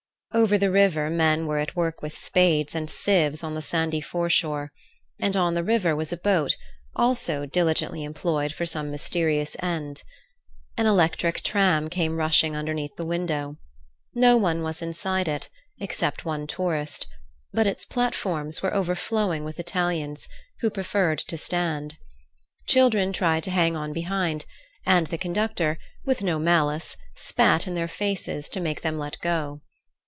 [0.33, 4.71] Over the river men were at work with spades and sieves on the sandy foreshore,
[5.19, 6.55] and on the river was a boat,
[6.95, 10.03] also diligently employed for some mysterious end.
[10.77, 13.57] An electric tram came rushing underneath the window.
[14.13, 15.49] No one was inside it,
[15.81, 17.07] except one tourist;
[17.51, 20.29] but its platforms were overflowing with Italians,
[20.61, 21.97] who preferred to stand.
[22.69, 24.45] Children tried to hang on behind,
[24.85, 29.59] and the conductor, with no malice, spat in their faces to make them let go.